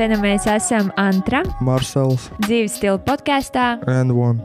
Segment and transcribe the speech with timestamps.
[0.00, 3.82] Nu mēs esam Antra, Marsels dzīves stila podkāstā.
[3.86, 4.40] and One.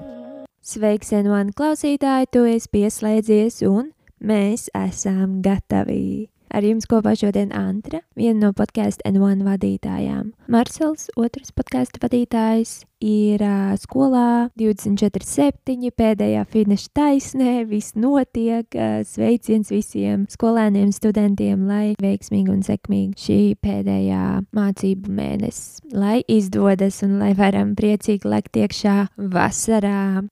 [0.59, 6.27] Sveiks, N1 klausītāji, tu esi pieslēdzies un mēs esam gatavi.
[6.55, 10.29] Ar jums kopā šodien Antra, viena no podkāstu N1 vadītājām.
[10.47, 18.69] Marsels, otrs podkāstu vadītājs, ir uh, skolā 24-7, pēdējā finiša taisnē, viss notiek.
[18.71, 24.23] Uh, sveiciens visiem skolēniem, studentiem, lai veiksmīgi un sekmīgi šī pēdējā
[24.55, 30.23] mācību mēnesis, lai izdodas un lai varam priecīgi lekt iekšā vasarā.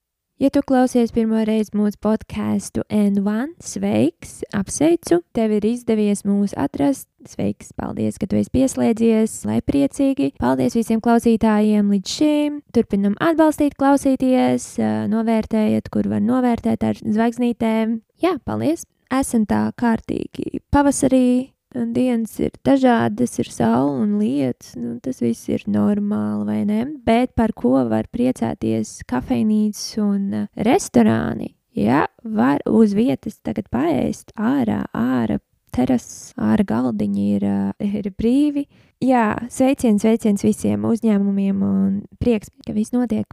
[0.43, 7.07] Ja tu klausies pirmo reizi mūsu podkāstu N1, sveiks, apsveicu, tev ir izdevies mūs atrast.
[7.23, 10.33] Sveiks, paldies, ka tu esi pieslēdzies, lai priecīgi.
[10.43, 12.59] Paldies visiem klausītājiem līdz šim.
[12.75, 14.67] Turpinam atbalstīt, klausīties,
[15.15, 18.01] novērtējiet, kur var novērtēt ar zvaigznītēm.
[18.19, 18.83] Jā, paldies!
[19.15, 24.73] Esam tā kārtīgi pavasarī, dienas ir dažādas, ir saule un lietus.
[24.79, 26.85] Nu, tas viss ir normāli, vai ne?
[27.05, 31.53] Bet par ko var priecāties kafejnīcas un uh, restorāni?
[31.73, 35.39] Jā, var uz vietas tagad paēst ārā, ārā.
[35.73, 38.67] Terases ārā galdiņi ir, uh, ir brīvi.
[39.01, 43.25] Jā, sveiciens, sveiciens visiem uzņēmumiem un prieks, ka viss notiek.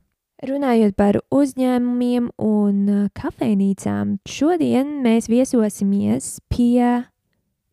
[0.48, 7.04] Runājot par uzņēmumiem un uh, kafejnīcām, šodien mēs viesosimies pie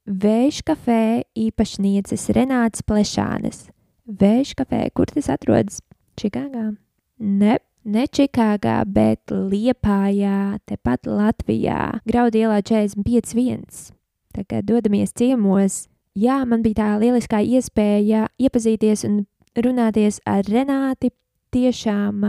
[0.08, 1.02] Vēža kafē
[1.36, 3.66] īpašnieces Renāts Plešānes.
[4.08, 5.82] Vēža kafē, kur tas atrodas?
[6.16, 6.78] Čikāgā?
[7.20, 13.92] Ne, ne Čikāgā, bet Liepājā, tepat Latvijā, Graudielā 45.1.
[14.32, 19.26] Tā kā dodamies ciemos, jā, man bija tā lieliskā iespēja iepazīties un
[19.60, 21.12] runāties ar Renāti.
[21.52, 22.24] Tiešām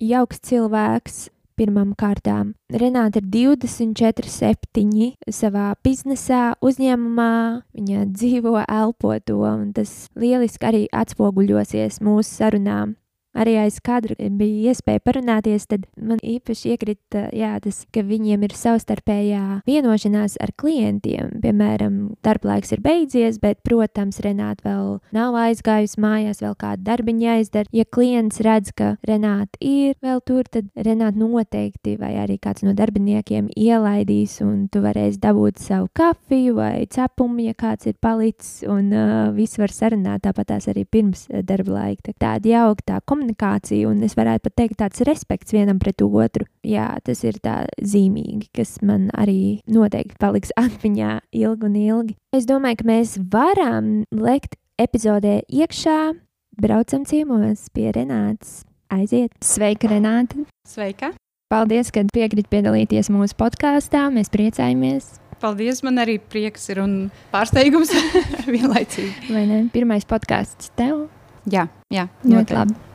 [0.00, 7.34] jauks cilvēks, Pirmām kārtām, Renāta ir 24, 7 savā biznesā, uzņēmumā.
[7.76, 12.96] Viņa dzīvo, elpo to, un tas lieliski arī atspoguļosies mūsu sarunām.
[13.32, 18.54] Arī aiz kadra bija iespēja parunāties, tad man īpaši iekrita jā, tas, ka viņiem ir
[18.56, 21.38] savstarpējā vienošanās ar klientiem.
[21.42, 27.70] Piemēram, darblaiks ir beidzies, bet, protams, Renāta vēl nav aizgājusi mājās, vēl kādu darbiņu jāizdara.
[27.72, 32.74] Ja klients redz, ka Renāta ir vēl tur, tad Renāta noteikti vai arī kāds no
[32.76, 38.92] darbiniekiem ielaidīs, un tu varēsi dabūt savu kafiju vai cepumu, ja kāds ir palicis, un
[38.92, 42.12] uh, viss var sarunāt tāpat tās arī pirms darba laika.
[42.18, 46.46] Tā Tāda jauka tā komunikācija, un es varētu pat teikt tāds respekts vienam pret otru.
[46.62, 52.16] Jā, tas ir tā zīmīgi, kas man arī noteikti paliks atmiņā ilgi un ilgi.
[52.34, 56.14] Es domāju, ka mēs varam lekt epizodē iekšā,
[56.60, 58.62] braucam ciemos pie Renātas.
[58.92, 59.32] Aiziet!
[59.40, 60.44] Sveika, Renāta!
[60.68, 61.14] Sveika!
[61.52, 64.06] Paldies, ka piekrīt piedalīties mūsu podkāstā.
[64.12, 65.18] Mēs priecājamies!
[65.40, 65.82] Paldies!
[65.84, 66.94] Man arī prieks ir un
[67.32, 67.92] pārsteigums
[68.54, 69.32] vienlaicīgi.
[69.32, 69.64] Vai ne?
[69.72, 71.06] Pirmais podkāsts tev.
[71.50, 72.78] Jā, jā Ļoti labi.
[72.78, 72.91] Tad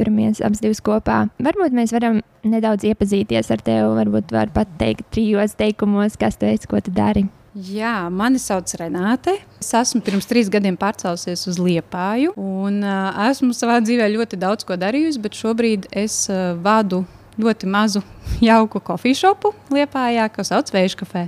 [0.00, 1.22] turamies abas divas kopā.
[1.44, 3.92] Varbūt mēs varam nedaudz iepazīties ar tevi.
[4.00, 7.26] Varbūt var pateikt trijos teikumos, kas tu esi, ko tu dari.
[7.50, 9.32] Jā, mani sauc Renāte.
[9.58, 12.30] Es esmu pirms trīs gadiem pārcēlusies uz Liepāju.
[12.38, 17.02] Un, uh, esmu savā dzīvē ļoti daudz ko darījusi, bet šobrīd es uh, vadu
[17.42, 18.04] ļoti mazu,
[18.50, 21.26] jauku kofiju šopu Liepājā, kas sauc Vēža kafē.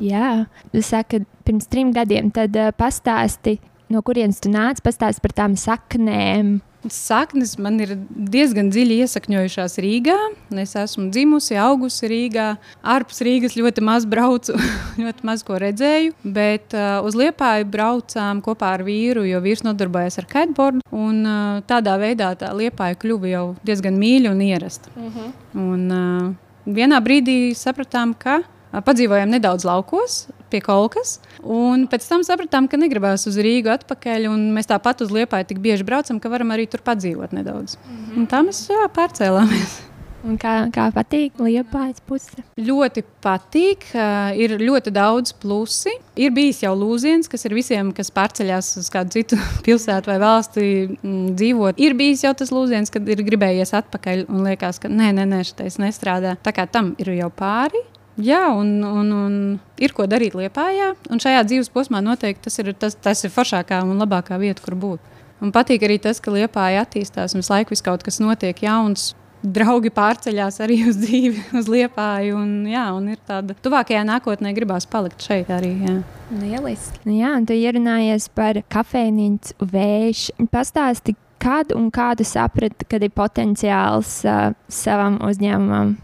[0.00, 3.58] Jā, jūs sakat, pirms trim gadiem tad uh, pastāsti,
[3.92, 6.56] no kurienes tu nāc, pastāsti par tām saknēm.
[6.92, 10.16] Saknes man ir diezgan dziļi iesakņojušās Rīgā.
[10.60, 12.48] Es esmu dzimusi, augusi Rīgā.
[12.94, 14.56] Ārpus Rīgas ļoti maz braucu,
[15.02, 16.14] ļoti maz ko redzēju.
[16.24, 20.84] Bet uh, uz Liepāju braucām kopā ar vīru, jo vīrs nodarbojas ar kiteboardu.
[20.94, 24.92] Un, uh, tādā veidā tā Liepāja kļuva jau diezgan mīļa un ierasta.
[24.96, 25.30] Uh -huh.
[25.54, 26.34] un, uh,
[26.66, 28.42] vienā brīdī sapratām, ka
[28.82, 31.18] padzīvojam nedaudz laukos pie kolkas.
[31.42, 34.28] Un pēc tam sapratām, ka negribās uz Rīgu atpakaļ.
[34.54, 37.76] Mēs tāpat uz Liepāju tik bieži braucam, ka varam arī tur padzīvot nedaudz.
[37.76, 38.18] Mm -hmm.
[38.18, 39.82] Un tā mēs jā, pārcēlāmies.
[40.24, 42.40] Un kā, kā patīk Liepājas puse?
[42.56, 45.92] Ļoti patīk, uh, ir ļoti daudz plusi.
[46.16, 50.64] Ir bijis jau lūziens, kas ir visiem, kas pārceļās uz kādu citu pilsētu vai valsti
[50.96, 51.82] mm, dzīvot.
[51.84, 55.42] Ir bijis jau tas lūziens, kad ir gribējies atpakaļ un liekas, ka nē, nē, nē
[55.44, 56.38] šitais nestrādā.
[56.44, 57.84] Tā kā tam ir jau pāri.
[58.20, 59.34] Jā, un, un, un
[59.82, 60.92] ir ko darīt Lietpājā.
[61.10, 65.12] Šajā dzīves posmā noteikti tas ir, tas, tas ir foršākā un labākā vieta, kur būt.
[65.42, 69.12] Un patīk arī tas, ka Lietpājā attīstās un visu laiku kaut kas notiek jauns.
[69.44, 72.38] Draugi pārceļās arī uz dzīvi, uz Lietpāju.
[72.38, 75.74] Un, jā, un ir tāda tuvākajā nākotnē gribās palikt šeit arī.
[75.82, 75.98] Jā.
[76.38, 77.02] Lieliski.
[77.04, 80.48] Nu, jā, un tu ierunājies par kafejnīcu vēju.
[80.54, 85.96] Pastāsti, kad un kādu saprati, kad ir potenciāls uh, savam uzņēmumam?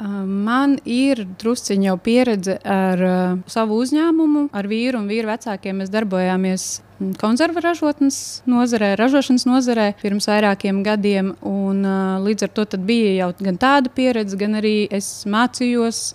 [0.00, 5.82] Man ir drusciņā jau pieredze ar uh, savu uzņēmumu, ar vīru un vīru vecākiem.
[5.82, 6.64] Mēs darbojāmies
[7.20, 11.34] konservu ražotnes nozarē, ražošanas nozarē pirms vairākiem gadiem.
[11.44, 16.14] Un, uh, līdz ar to bija jau gan tāda pieredze, gan arī es mācījos.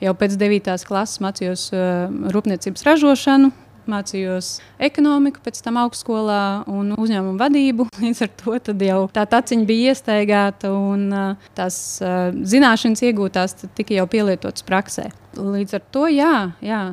[0.00, 0.72] Jau pēc 9.
[0.88, 3.52] klases mācījos uh, rūpniecības ražošanu,
[3.90, 4.50] mācījos
[4.88, 6.42] ekonomiku, pēc tam augstskolā
[6.72, 7.88] un uzņēmumu vadību.
[8.04, 11.08] Līdz ar to jau tā taciņa bija iestaigāta un
[11.56, 11.80] tās
[12.56, 15.10] zināšanas iegūtās tika jau pielietotas praksē.
[15.36, 16.84] Līdz ar to jā, jā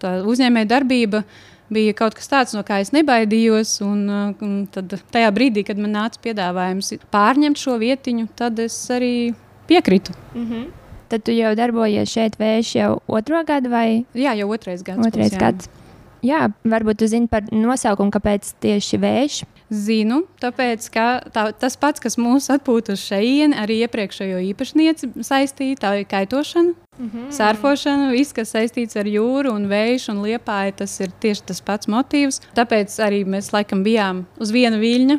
[0.00, 1.24] tā uzņēmēja darbība
[1.70, 3.76] bija kaut kas tāds, no kā es nebaidījos.
[3.86, 4.02] Un,
[4.42, 9.32] un tad, tajā brīdī, kad man nāca piedāvājums pārņemt šo vietiņu, tad es arī
[9.70, 10.16] piekritu.
[10.34, 10.68] Mm -hmm.
[11.10, 14.04] Tad tu jau darbojies šeit, vējš jau otro gadu vai?
[14.14, 15.06] Jā, jau otrais gads.
[15.06, 15.70] Otrais būs, gads.
[16.26, 19.40] Jā, varbūt jūs zināt par nosaukumu, kāpēc tieši vējš.
[19.70, 25.78] Zinu, tāpēc ka tā, tas pats, kas mūs atpūta uz šejieni, arī iepriekšējo īpašnieci saistīja,
[25.84, 26.74] tā ir kaitošana.
[27.00, 27.30] Mm -hmm.
[27.32, 31.86] Sērfošana, viss, kas saistīts ar jūru un vēju un liepāju, tas ir tieši tas pats
[31.86, 32.40] motīvs.
[32.54, 35.18] Tāpēc arī mēs laikam bijām uz viena viļņa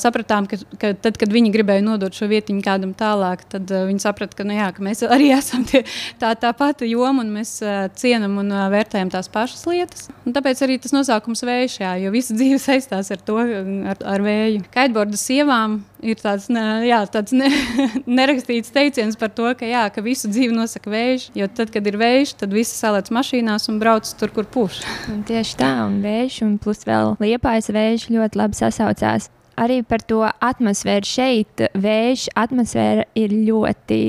[0.00, 4.02] sapratām, ka, ka tad, kad viņi gribēja nodot šo vietiņu kādam tālāk, tad uh, viņi
[4.02, 5.84] saprata, ka, nu, jā, ka mēs arī esam tie,
[6.20, 10.08] tā, tā pati joma un mēs uh, cienam un uh, vērtējam tās pašas lietas.
[10.26, 14.24] Un tāpēc arī tas nosaukums vējš, jā, jo visa dzīve saistās ar to, ar, ar
[14.26, 14.64] vēju.
[14.74, 17.50] Kaitborda sievām ir tāds, ne, jā, tāds ne,
[18.18, 22.00] nerakstīts teiciens par to, ka, jā, ka visu dzīvi nosaka vējš, jo tad, kad ir
[22.00, 24.82] vējš, tad visi salēc mašīnās un brauc tur, kur puš.
[25.28, 29.30] Tieši tā, un vējš, un plus vēl liepājas vējš ļoti labi sasaucās
[29.60, 31.66] arī par to atmosfēru šeit.
[31.74, 34.00] Vēža atmosfēra ir ļoti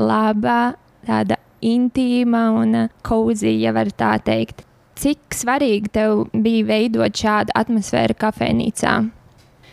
[0.00, 0.74] laba,
[1.06, 4.64] tāda intīma un kozija, ja var tā teikt.
[5.00, 8.94] Cik svarīgi tev bija veidot šādu atmosfēru kafejnīcā?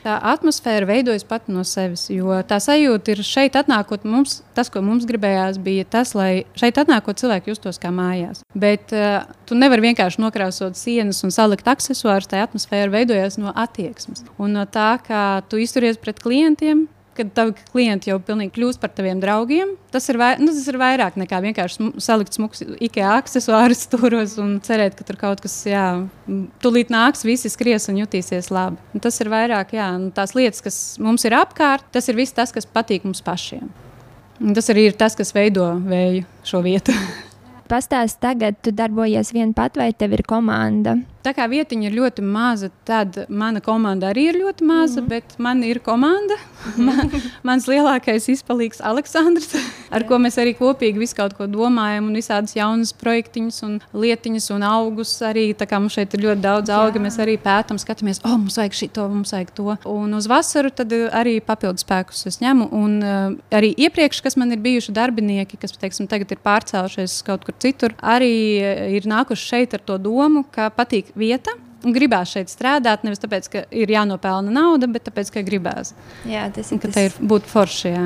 [0.02, 4.82] Tā atmosfēra veidojas pati no sevis, jo tā sajūta ir šeit atnākot mums, tas, ko
[4.86, 8.42] mums gribējās, bija tas, lai šeit atnākot cilvēki justos kā mājās.
[8.58, 14.26] Bet uh, tu nevari vienkārši nokrāsot sienas un salikt accessorus, tā atmosfēra veidojas no attieksmes
[14.42, 16.88] un no tā, kā tu izturies pret klientiem,
[17.22, 19.76] kad tavi klienti jau pilnīgi kļūst par taviem draugiem.
[19.94, 24.58] Tas ir, vai, nu, tas ir vairāk nekā vienkārši salikt smukus IKEA accessorus stūros un
[24.66, 25.86] cerēt, ka tur kaut kas, jā,
[26.64, 28.82] tūlīt nāks, visi skries un jutīsies labi.
[28.96, 32.36] Un tas ir vairāk, jā, nu, tās lietas, kas mums ir apkārt, tas ir viss
[32.36, 33.70] tas, kas patīk mums pašiem.
[34.42, 36.96] Un tas arī ir tas, kas veido vēju šo vietu.
[37.72, 40.98] Pastāst, tagad tu darbojies vien pat vai tev ir komanda?
[41.22, 45.10] Tā kā vietiņa ir ļoti maza, tad mana komanda arī ir ļoti maza, mm.
[45.12, 46.38] bet man ir komanda.
[46.88, 47.12] man,
[47.46, 49.54] mans lielākais izpalīgs Aleksandrs,
[49.96, 54.50] ar ko mēs arī kopīgi visu kaut ko domājam, un visādas jaunas projektiņas un lietiņas
[54.56, 55.14] un augus.
[55.26, 57.04] Arī tā kā mums šeit ir ļoti daudz auga, Jā.
[57.06, 59.78] mēs arī pētām, skatāmies, oh, mums vajag šito, mums vajag to.
[59.94, 62.70] Un uz vasaru tad arī papildus spēkus es ņemu.
[62.82, 67.46] Un uh, arī iepriekš, kas man ir bijuši darbinieki, kas, teiksim, tagad ir pārcēlušies kaut
[67.46, 68.34] kur citur, arī
[68.98, 71.56] ir nākuši šeit ar to domu, ka patīk vieta.
[71.82, 75.96] Un gribās šeit strādāt, nevis tāpēc, ka ir jānopelna nauda, bet tāpēc, ka gribās.
[76.30, 76.78] Jā, tas ir.
[76.78, 76.98] Ka tas...
[77.00, 77.90] te ir būt forši.
[77.90, 78.06] Jā.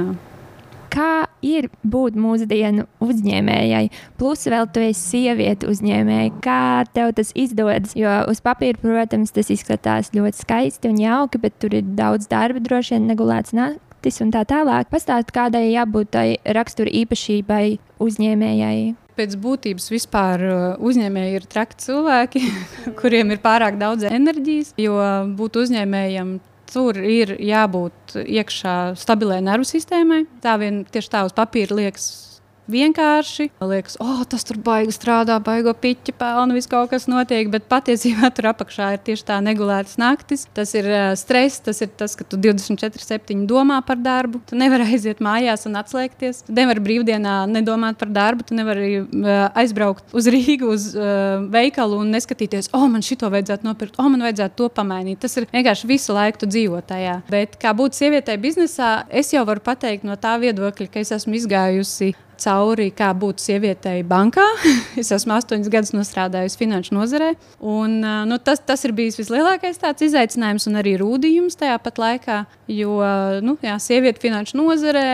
[0.95, 6.31] Kā ir būt mūsdienu uzņēmējai, plus vēl tu esi sieviete uzņēmēja?
[6.45, 7.97] Kā tev tas izdodas?
[7.99, 12.63] Jo uz papīra, protams, tas izskatās ļoti skaisti un jauki, bet tur ir daudz darba,
[12.63, 14.87] droši vien negulēts naktis un tā tālāk.
[14.93, 17.65] Pastāst, kādai jābūt tai rakstura īpašībai
[17.99, 18.93] uzņēmējai?
[19.15, 22.43] Pēc būtības vispār uh, uzņēmēji ir traki cilvēki,
[22.99, 24.99] kuriem ir pārāk daudz enerģijas, jo
[25.39, 26.37] būt uzņēmējam
[26.75, 30.25] tur ir jābūt iekšā stabilai nervu sistēmai.
[30.43, 32.34] Tā vien tieši tā uz papīra liekas
[32.71, 33.49] vienkārši.
[33.61, 38.31] Liekas, oh, tas tur baigi strādā, baigo piķi pelnu, viss kaut kas notiek, bet patiesībā
[38.35, 40.45] tur apakšā ir tieši tā negulētas naktis.
[40.55, 44.41] Tas ir uh, stress, tas ir tas, ka tu 24-7 domā par darbu.
[44.49, 46.45] Tu nevari aiziet mājās un atslēgties.
[46.47, 52.01] Tu nevari brīvdienā nedomāt par darbu, tu nevari uh, aizbraukt uz Rīgu, uz uh, veikalu
[52.03, 55.21] un neskatīties, oh, man šito vajadzētu nopirkt, oh, man vajadzētu to pamainīt.
[55.23, 57.19] Tas ir vienkārši visu laiku tu dzīvo tajā.
[57.31, 61.37] Bet kā būt sievietei biznesā, es jau varu pateikt no tā viedokļa, ka es esmu
[61.39, 64.45] izgājusi cauri, kā būt sievietei bankā.
[65.01, 67.31] es esmu astoņus gadus strādājusi finanšu nozarē.
[67.59, 72.43] Un, nu, tas, tas ir bijis vislielākais izaicinājums un arī rūdījums tajā pat laikā.
[72.71, 72.99] Jo
[73.45, 75.09] nu, jā, sieviete finanšu nozarē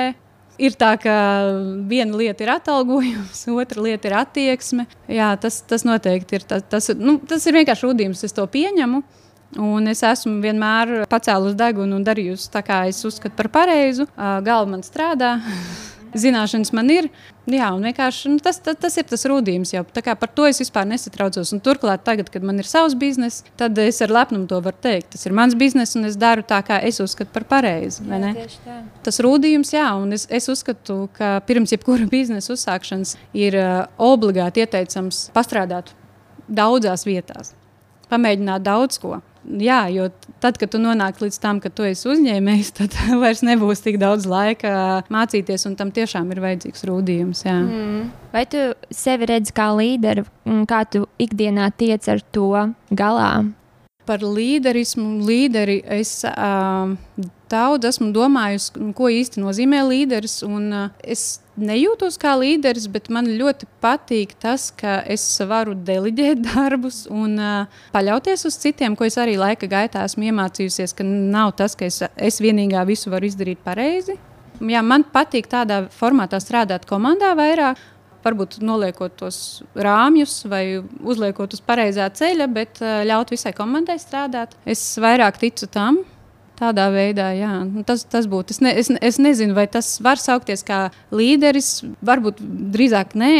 [0.61, 1.15] ir tā, ka
[1.89, 4.87] viena lieta ir atalgojums, otra lieta ir attieksme.
[5.11, 6.47] Jā, tas, tas noteikti ir.
[6.47, 9.03] Tas, tas, nu, tas ir vienkārši rudījums, es to pieņemu.
[9.59, 14.07] Un es esmu vienmēr pacēlus degunu un darījusi tā, kā es uzskatu par pareizu.
[14.15, 15.37] Galva man strādā.
[16.17, 17.07] zināšanas man ir.
[17.49, 19.73] Jā, un vienkārši nu, tas, tas, tas ir tas rūdījums.
[19.73, 19.83] Jau.
[19.91, 21.53] Par to es vispār nesatraucos.
[21.55, 25.11] Un turklāt, tagad, kad man ir savs bizness, tad es ar lepnumu to varu teikt.
[25.15, 28.05] Tas ir mans bizness, un es daru tā, kā es uzskatu par pareizi.
[29.05, 33.73] Tas rūdījums, jā, un es, es uzskatu, ka pirms jebkura biznesa uzsākšanas ir uh,
[34.11, 35.95] obligāti ieteicams pastrādāt
[36.51, 37.55] daudzās vietās,
[38.11, 39.21] pamēģināt daudz ko.
[39.41, 40.07] Jā, jo
[40.43, 44.27] tad, kad tu nonāk līdz tam, ka tu esi uzņēmējs, tad vairs nebūs tik daudz
[44.29, 47.45] laika mācīties, un tam tiešām ir vajadzīgs rūdījums.
[47.47, 47.57] Jā.
[47.65, 48.11] Mm.
[48.31, 52.51] Vai tu sevi redzi kā līderi, un kā tu ikdienā tiec ar to
[52.93, 53.33] galā?
[54.11, 56.89] Par līderismu, līderi es uh,
[57.47, 60.41] daudz esmu domājusi, ko īsti nozīmē līderis.
[60.43, 66.43] Un, uh, es nejūtos kā līderis, bet man ļoti patīk tas, ka es varu deleģēt
[66.49, 71.55] darbus un uh, paļauties uz citiem, ko es arī laika gaitā esmu iemācījusies, ka nav
[71.61, 74.17] tas, ka es, es vienīgā visu varu izdarīt pareizi.
[74.59, 77.79] Jā, man patīk tādā formātā strādāt komandā vairāk.
[78.21, 79.37] Varbūt noliekot tos
[79.73, 84.53] rāmjus vai uzliekot uz pareizā ceļa, bet uh, ļaut visai komandai strādāt.
[84.69, 86.03] Es vairāk ticu tam,
[86.61, 87.55] Tādā veidā, jā.
[87.65, 88.53] Nu, tas, tas būtu.
[88.53, 91.79] Es, ne, es, es nezinu, vai tas var saukties kā līderis.
[92.05, 92.43] Varbūt
[92.75, 93.33] drīzāk nē,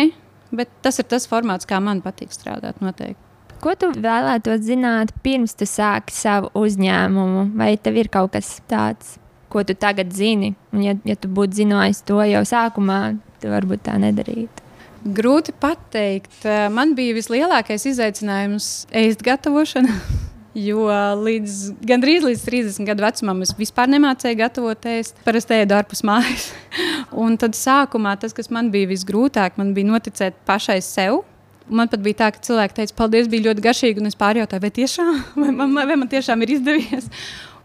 [0.58, 2.82] bet tas ir tas formāts, kā man patīk strādāt.
[2.82, 3.20] Noteikti.
[3.62, 7.52] Ko tu vēlētos zināt, pirms tu sāki savu uzņēmumu?
[7.62, 9.20] Vai tev ir kaut kas tāds,
[9.54, 10.56] ko tu tagad zini?
[10.74, 13.00] Un, ja, ja tu būtu zinājis to jau sākumā,
[13.38, 14.61] tad varbūt tā nedarītu.
[15.02, 16.44] Grūti pateikt.
[16.74, 20.02] Man bija vislielākais izaicinājums ēst gatavošana.
[20.52, 20.84] Jo
[21.16, 25.22] līdz gandrīz līdz 30 gadu vecumam es vispār nemācīju gatavot ēst.
[25.24, 26.50] Parasti ēdu ārpus mājas.
[27.24, 31.22] un tad sākumā tas, kas man bija visgrūtāk, man bija noticēt pašai sev.
[31.72, 34.04] Man pat bija tā, ka cilvēki teica, paldies, bija ļoti garšīgi.
[34.04, 35.14] Un es pārjautāju, vai tiešām
[35.46, 37.08] vai man, vai man tiešām ir izdevies.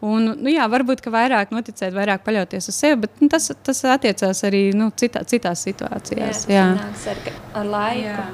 [0.06, 4.44] Un, nu, jā, varbūt vairāk noticēt, vairāk paļauties uz sevi, bet nu, tas, tas attiecās
[4.46, 6.46] arī nu, citā, citās situācijās.
[6.52, 8.04] Jā, tas nāks ar, ar laiku.
[8.06, 8.26] Jā.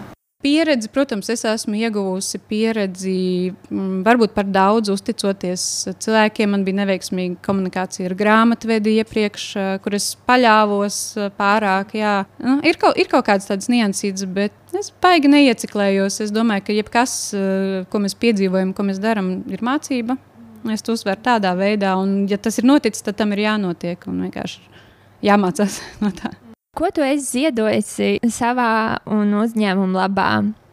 [0.42, 5.64] Pieredzi, protams, es esmu ieguvusi pieredzi, mm, varbūt par daudz uzticoties
[6.02, 6.50] cilvēkiem.
[6.50, 9.44] Man bija neveiksmīga komunikācija ar grāmatvedi iepriekš,
[9.84, 10.98] kur es paļāvos
[11.38, 11.94] pārāk.
[12.00, 12.16] Jā.
[12.42, 16.18] Nu, ir, kaut, ir kaut kādas tādas niansītas, bet es baigi neieciklējos.
[16.26, 17.14] Es domāju, ka jebkas,
[17.94, 20.18] ko mēs piedzīvojam, ko mēs darām, ir mācība.
[20.70, 24.22] Es to uzsveru tādā veidā, un, ja tas ir noticis, tad tam ir jānotiek un
[24.26, 24.62] vienkārši
[25.26, 26.34] jāmācās no tā.
[26.78, 30.32] Ko tu esi ziedojusi savā un uzņēmuma labā?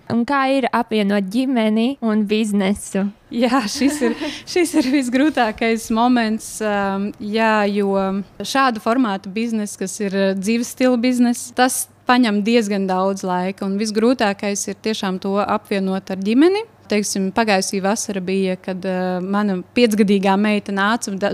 [0.09, 3.03] Un kā ir apvienot ģimeni un biznesu?
[3.29, 4.15] Jā, šis ir,
[4.53, 6.55] šis ir visgrūtākais moments.
[6.65, 7.93] Um, jā, jo
[8.41, 13.67] šāda formāta biznesa, kas ir dzīves stila biznesa, tas prasa diezgan daudz laika.
[13.67, 19.59] Un visgrūtākais ir tiešām to apvienot ar ģimeni teiksim, pagājusī vasara bija, kad uh, mana
[19.77, 21.31] piecgadīgā meita nāca da,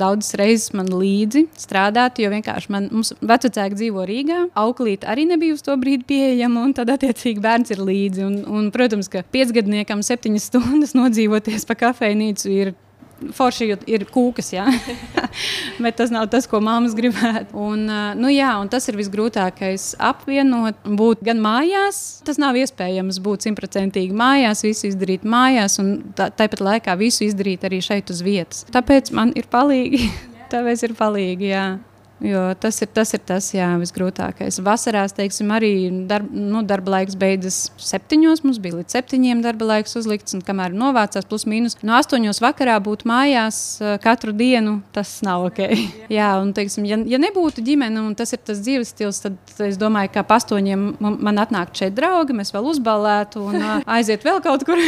[0.00, 4.40] daudzas reizes man līdzi strādāt, jo vienkārši man, mums vecāki dzīvo Rīgā.
[4.58, 8.24] Auklīte arī nebija uz to brīdi pieejama, un tad attiecīgi bērns ir līdzi.
[8.28, 12.74] Un, un, protams, ka piecgadniekam septiņas stundas nodzīvoties pa kafejnīcu ir
[13.34, 14.66] forši ir kūkas, jā.
[15.84, 17.56] bet tas nav tas, ko māmas gribētu.
[17.58, 17.86] Un,
[18.20, 22.02] nu, jā, un tas ir visgrūtākais apvienot, būt gan mājās.
[22.26, 27.66] Tas nav iespējams būt simtprocentīgi mājās, visu izdarīt mājās, un tā, tāpat laikā visu izdarīt
[27.66, 28.66] arī šeit uz vietas.
[28.74, 30.04] Tāpēc man ir palīgi.
[30.52, 31.66] Tāpēc ir palīgi, jā.
[32.22, 34.60] Jo tas ir tas, ir tas jā, visgrūtākais.
[34.64, 35.72] Vasarās, teiksim, arī
[36.08, 38.44] darb, nu, darba laiks beidzas septiņos.
[38.46, 42.76] Mums bija līdz septiņiem darba laiks uzlikts, un kamēr novācās plus mīnus no astoņos vakarā
[42.84, 43.58] būt mājās
[44.04, 45.60] katru dienu, tas nav ok.
[46.18, 49.78] jā, un, teiksim, ja, ja nebūtu ģimene un tas ir tas dzīves stils, tad es
[49.80, 53.66] domāju, ka astoņiem man atnāk šeit draugi, mēs vēl uzbalētu un
[53.98, 54.78] aiziet vēl kaut kur.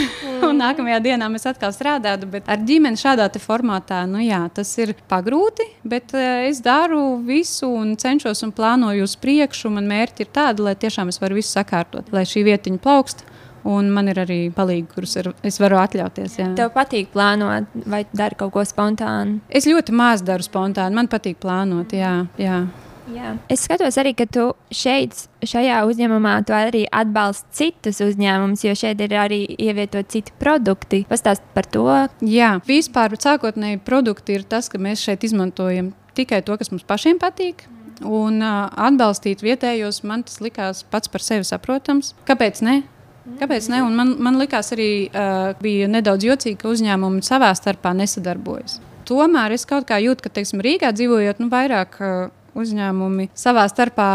[0.46, 2.30] un nākamajā dienā mēs atkal strādātu.
[2.30, 7.94] Bet ar ģimeni šādā formātā, nu jā, tas ir pagrūti, bet es daru visu un
[8.00, 9.70] cenšos un plānoju uz priekšu.
[9.74, 13.26] Man mērķi ir tādi, lai tiešām es varu visu sakārtot, lai šī vietiņa plaukst.
[13.66, 16.36] Un man ir arī palīgi, kurus ir, es varu atļauties.
[16.38, 16.52] Jā.
[16.54, 19.40] Tev patīk plānot, vai dari kaut ko spontānu?
[19.50, 20.94] Es ļoti maz daru spontāni.
[20.94, 21.90] Man patīk plānot.
[21.96, 22.60] Jā, jā.
[23.12, 23.36] Jā.
[23.52, 25.14] Es skatos arī, ka tu šeit,
[25.46, 31.04] šajā uzņēmumā, tu arī atbalsti citus uzņēmumus, jo šeit ir arī ievietot citi produkti.
[31.10, 31.86] Pastāst par to.
[32.26, 37.20] Jā, vispār sākotnēji produkti ir tas, ka mēs šeit izmantojam tikai to, kas mums pašiem
[37.22, 37.66] patīk.
[38.04, 42.12] Un uh, atbalstīt vietējos, man tas likās pats par sevi saprotams.
[42.28, 42.82] Kāpēc ne?
[43.40, 43.80] Kāpēc ne?
[43.82, 48.78] Un man, man likās arī, uh, bija nedaudz jocīgi, ka uzņēmumi savā starpā nesadarbojas.
[49.08, 54.08] Tomēr es kaut kā jūtu, ka, teiksim, Rīgā dzīvojot, nu, vairāk uh, uzņēmumi savā starpā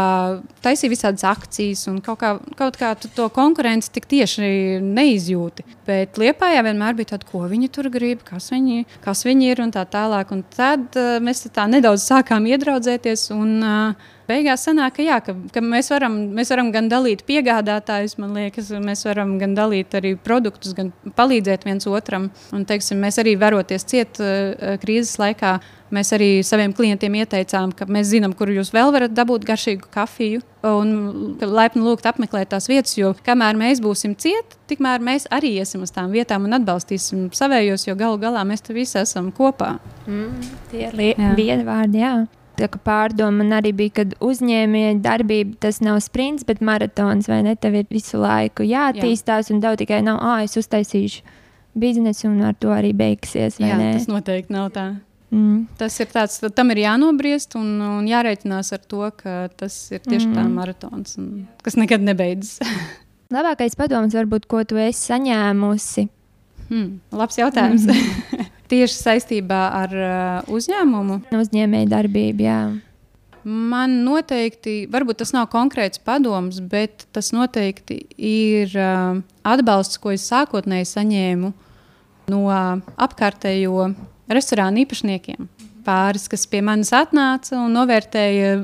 [0.64, 5.66] taisīja visādas akcijas, un kaut kā, kaut kā to konkurenci tik tieši neizjūti.
[5.86, 9.74] Bet Lietpājā vienmēr bija tāda, ko viņi tur grib, kas viņi, kas viņi ir un
[9.74, 10.34] tā tālāk.
[10.34, 13.30] Un tad uh, mēs tā nedaudz sākām iedraudzēties.
[13.34, 18.16] Un, uh, beigās sanāk, ka, jā, ka, ka mēs, varam, mēs varam gan dalīt piegādātājus,
[18.22, 22.30] man liekas, mēs varam gan dalīt arī produktus, gan palīdzēt viens otram.
[22.52, 25.58] Un, teiksim, mēs arī varoties ciet uh, krīzes laikā,
[25.92, 30.40] Mēs arī saviem klientiem ieteicām, ka mēs zinām, kur jūs vēl varat dabūt garšīgu kafiju.
[30.64, 30.92] Un
[31.42, 35.92] laipni lūgt apmeklēt tās vietas, jo kamēr mēs būsim cieti, tikmēr mēs arī iesim uz
[35.92, 39.74] tām vietām un atbalstīsim savējos, jo galu galā mēs te visi esam kopā.
[40.06, 42.14] Mm, tie ir viena vārdi, jā.
[42.62, 47.40] Tā kā pārdoma man arī bija, ka uzņēmēja darbība tas nav sprints, bet maratons, vai
[47.42, 47.56] ne?
[47.58, 49.56] Tev ir visu laiku jāattīstās, Jā.
[49.56, 51.24] un tev tikai nav, ah, es uztaisīšu
[51.74, 53.58] biznesu, un ar to arī beigsies.
[53.58, 53.96] Jā, ne?
[53.96, 54.86] tas noteikti nav tā.
[55.32, 55.64] Mm.
[55.80, 60.28] Tas ir tāds, tam ir jānobriest un, un jārēķinās ar to, ka tas ir tieši
[60.28, 60.38] mm.
[60.38, 62.60] tā maratons, un, kas nekad nebeidzas.
[63.34, 66.06] Labākais padoms, varbūt, ko tu esi saņēmusi?
[66.68, 67.88] Hmm, labs jautājums.
[67.88, 68.50] Mm.
[68.72, 71.20] tieši saistībā ar uh, uzņēmumu.
[71.36, 72.62] Uzņēmēju darbību, jā.
[73.42, 80.28] Man noteikti, varbūt tas nav konkrēts padoms, bet tas noteikti ir uh, atbalsts, ko es
[80.30, 81.52] sākotnēji saņēmu
[82.30, 83.90] no apkārtējo
[84.30, 85.50] restorānu īpašniekiem.
[85.82, 88.54] Pāris, kas pie manis atnāca un novērtēja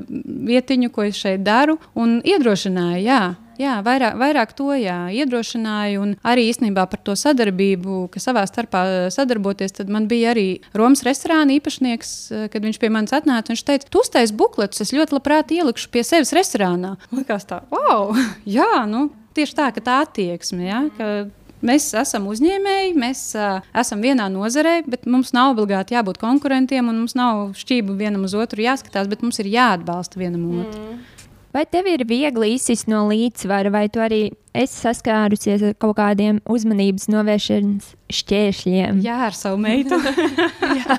[0.47, 3.23] vietiņu, ko es šeit daru, un iedrošināja, jā,
[3.61, 6.01] jā vairāk, vairāk to jā, iedrošināja.
[6.03, 8.83] Un arī īstenībā par to sadarbību, ka savā starpā
[9.15, 10.49] sadarboties, tad man bija arī
[10.79, 12.15] Romas restorāna īpašnieks,
[12.53, 13.53] kad viņš pie manis atnāca.
[13.53, 16.97] Viņš teica, tu uztaisīsi bukletus, es ļoti labprāt ielikšu pie sevis restorānā.
[17.15, 18.15] Likās tā, wow,
[18.59, 21.11] jā, nu, tieši tā, ka tā attieksme, ja, ka
[21.59, 27.01] Mēs esam uzņēmēji, mēs uh, esam vienā nozarē, bet mums nav obligāti jābūt konkurentiem, un
[27.03, 30.85] mums nav šķību vienam uz otru jāskatās, bet mums ir jāatbalsta vienam otru.
[30.85, 31.18] Mm.
[31.55, 34.27] Vai tev ir viegli izsist no līdzsvara, vai tu arī
[34.59, 39.01] esi saskārusies ar kaut kādiem uzmanības novēršanas šķēršļiem?
[39.05, 39.97] Jā, ar savu meitu.
[40.79, 40.99] jā.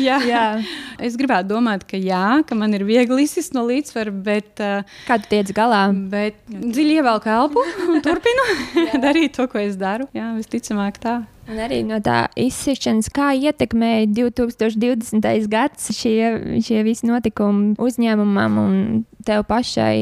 [0.00, 0.18] jā.
[0.24, 0.46] jā.
[1.04, 4.50] Es gribētu domāt, ka jā, ka man ir viegli izsist no līdzsvara, bet.
[4.62, 5.84] Uh, Kā tu tiec galā?
[5.92, 8.48] Bet dziļi ievelku elpu un turpinu
[9.04, 10.08] darīt to, ko es daru.
[10.16, 11.20] Jā, visticamāk tā.
[11.44, 15.26] Un arī no tā izsišanas, kā ietekmēja 2020.
[15.52, 18.78] gads šie, šie visi notikumi uzņēmumam un
[19.26, 19.98] tev pašai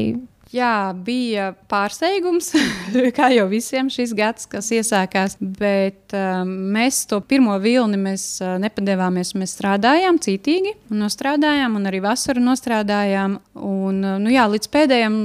[0.53, 2.51] Jā, bija pārsteigums,
[3.17, 5.33] kā jau visiem šis gads, kas iesākās.
[5.41, 9.33] Bet um, mēs to pirmo vilni mēs, uh, nepadevāmies.
[9.39, 13.39] Mēs strādājām cītīgi, un nostrādājām, un arī vasaru nostrādājām.
[13.57, 15.15] Un, uh, nu, jā, līdz pēdējiem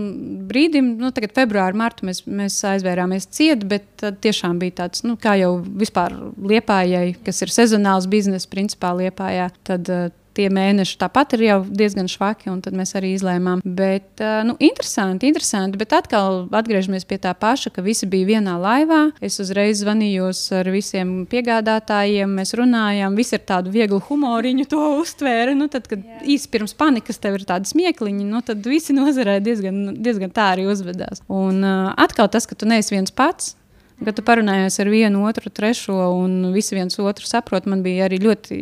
[0.49, 5.19] brīdim, nu, tagad februārī, martā mēs, mēs aizvērāmies ciet, bet uh, tiešām bija tāds, nu,
[5.21, 9.51] kā jau vispār liepājai, kas ir sezonāls bizness, principā liepājā.
[9.69, 10.09] Tad, uh,
[10.39, 13.63] tie mēneši tāpat ir jau diezgan švaki, un tad mēs arī izlēmām.
[13.65, 19.01] Bet, nu, interesanti, interesanti, bet atkal atgriežamies pie tā paša, ka visi bija vienā laivā.
[19.25, 25.57] Es uzreiz zvanījos ar visiem piegādātājiem, mēs runājām, visi ar tādu vieglu humoriņu to uztvēra.
[25.59, 29.99] Nu, tad, kad īsi pirms panikas tev ir tādi smiekliņi, nu, tad visi nozarē diezgan,
[29.99, 31.25] diezgan tā arī uzvedās.
[31.27, 33.57] Un uh, atkal tas, ka tu neesi viens pats,
[33.99, 38.21] Kad tu parunājies ar vienu, otru, trešo, un visi viens otru saprot, man bija arī
[38.23, 38.59] ļoti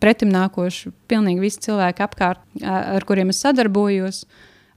[0.00, 4.22] pretimnākoši pilnīgi visi cilvēki apkārt, ar kuriem es sadarbojos.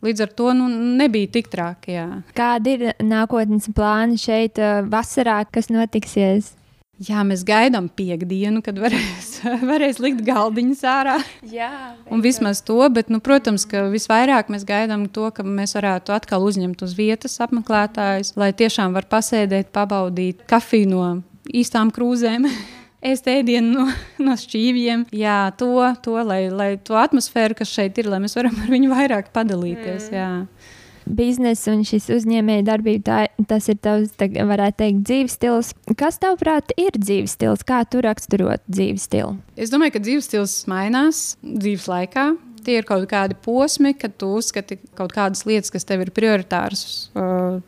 [0.02, 1.94] Līdz ar to nu, nebija tik traki.
[1.94, 2.08] Jā.
[2.36, 4.60] Kādi ir nākotnes plāni šeit,
[4.92, 6.56] vasarā, kas notiksies?
[7.02, 9.30] Jā, mēs gaidām piekdienu, kad varēs,
[9.72, 11.16] varēs likt galdiņus ārā.
[11.50, 11.72] Jā,
[12.14, 16.46] un vismaz to, bet, nu, protams, ka visvairāk mēs gaidām to, ka mēs varētu atkal
[16.46, 21.08] uzņemt uz vietas apmeklētājus, lai tiešām var pasēdēt, pabaudīt kafiju no
[21.50, 22.46] īstām krūzēm.
[23.12, 23.88] ēst ēdienu no,
[24.28, 25.08] no šķīviem.
[25.16, 25.74] Jā, to,
[26.06, 30.12] to lai, lai to atmosfēru, kas šeit ir, lai mēs varam ar viņu vairāk padalīties.
[30.12, 30.22] Mm.
[30.22, 30.78] Jā
[31.18, 35.74] biznesa un šis uzņēmēja darbība, tā, tas ir tavs, tā, varētu teikt, dzīves stils.
[36.00, 37.66] Kas tavuprāt ir dzīves stils?
[37.68, 39.36] Kā tu raksturot dzīves stilu?
[39.56, 42.32] Es domāju, ka dzīves stils mainās dzīves laikā.
[42.66, 47.12] Tie ir kaut kādi posmi, kad tu uzskati kaut kādas lietas, kas tev ir prioritāras,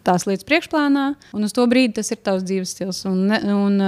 [0.06, 3.04] tās lietas priekšplānā, un uz to brīdi tas ir tavs dzīves stils.
[3.10, 3.80] Un, ne, un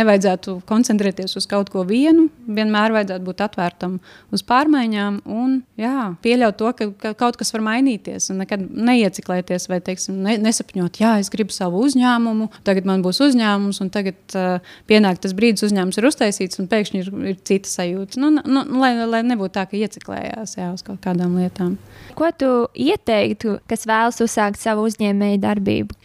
[0.00, 3.98] nevajadzētu koncentrēties uz kaut ko vienu, vienmēr vajadzētu būt atvērtam
[4.34, 9.68] uz pārmaiņām un jā, pieļaut to, ka, ka kaut kas var mainīties, un nekad neieciklēties
[9.70, 14.36] vai teiksim, ne, nesapņot, jā, es gribu savu uzņēmumu, tagad man būs uzņēmums, un tagad
[14.38, 18.20] uh, pienāk tas brīdis, uzņēmums ir uztaisīts, un pēkšņi ir, ir cita sajūta.
[18.20, 21.76] Nu, nu, lai, lai nebūtu tā, ka ieciklējās skatās jā, uz kaut kādām lietām.
[22.16, 25.96] Ko tu ieteiktu, kas vēlas uzsākt savu uzņēmēju darbību?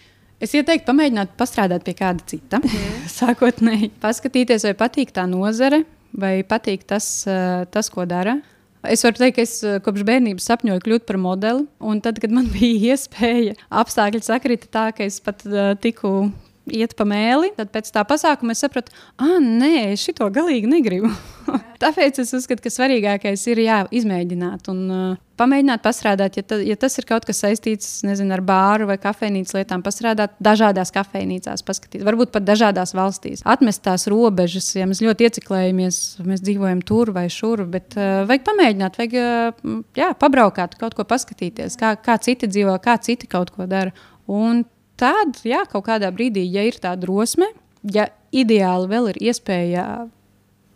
[0.41, 2.59] Es ieteiktu pamēģināt pastrādāt pie kāda cita.
[2.59, 3.05] Mhm.
[3.19, 8.41] Sākotnēji paskatīties, vai patīk tā nozare, vai patīk tas, eh, tas ko dara.
[8.85, 11.65] Es varu teikt, ka es eh, kopš bērnības sapņoju kļūt par modeli.
[11.79, 16.29] Un tad, kad man bija iespēja, apstākļi sakrita tā, ka es pat uh, tiku
[16.71, 21.11] iet pa mēli, tad pēc tā pasākuma es sapratu, ah, nē, es šito galīgi negribu.
[21.83, 24.69] Tāpēc es uzskatu, ka svarīgākais ir jā, izmēģināt.
[24.71, 28.87] Un, uh, pamēģināt pastrādāt, ja, ta, ja tas ir kaut kas saistīts nezinu, ar bāru
[28.89, 33.43] vai kafejnīcas lietām, pastrādāt dažādās kafejnīcās, paskatīt, varbūt pat dažādās valstīs.
[33.45, 38.47] Atmest tās robežas, ja mēs ļoti ieciklējamies, mēs dzīvojam tur vai šur, bet uh, vajag
[38.47, 43.53] pamēģināt, vajag uh, jā, pabraukāt, kaut ko paskatīties, kā, kā citi dzīvo, kā citi kaut
[43.53, 43.93] ko dara.
[44.31, 44.63] Un
[44.99, 47.49] tad, jā, kaut kādā brīdī, ja ir tā drosme,
[47.83, 49.85] ja ideāli vēl ir iespēja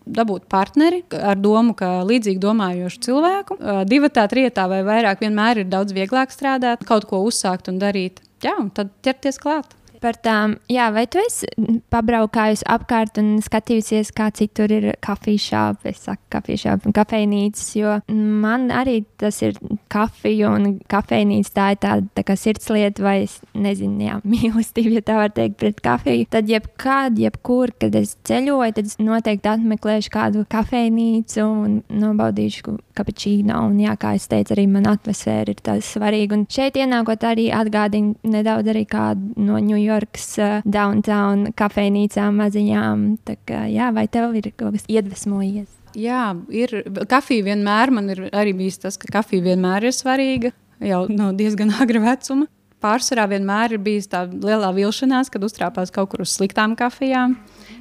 [0.10, 3.60] dabūt partneri ar domu, ka līdzīgi domājošu cilvēku.
[3.90, 8.24] Divi tā, trijotā vai vairāk vienmēr ir daudz vieglāk strādāt, kaut ko uzsākt un darīt.
[8.44, 11.48] Jā, un tad ķerties klāt par tām, jā, vai tu esi
[11.94, 19.04] pabraukājusi apkārt un skatījusies, kā citur ir šāpi, es saku, un kafejnīcas, jo man arī
[19.20, 19.58] tas ir
[19.92, 25.06] kafija un kafejnīca, tā ir tāda tā kā sirdslieta vai, es nezinu, jā, mīlestība, ja
[25.06, 26.28] tā var teikt, pret kafiju.
[26.32, 33.56] Tad jebkād, jebkur, kad es ceļoju, tad es noteikti apmeklēšu kādu kafejnīcu un nobaudīšu kapučīnu.
[33.70, 36.36] Un, jā, kā es teicu, arī man atmosfēra ir tas svarīgi.
[36.38, 42.38] Un šeit ienākot arī atgādina nedaudz arī kādu no New York Ņujorkas uh, downtown kafejnīcām
[42.44, 43.06] maziņām.
[43.26, 45.68] Tā kā, jā, vai tev ir kaut kas iedvesmojies?
[45.98, 46.76] Jā, ir.
[47.10, 50.54] Kafija vienmēr man ir arī bijis tas, ka kafija vienmēr ir svarīga
[50.86, 52.46] jau no diezgan agra vecuma.
[52.80, 57.36] Pārsvarā vienmēr ir bijis tā lielā vilšanās, kad uztrāpās kaut kur uz sliktām kafijām.